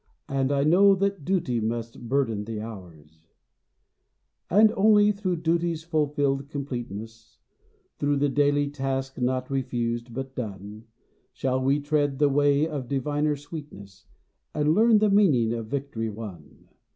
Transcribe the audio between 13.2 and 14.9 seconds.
sweetness, And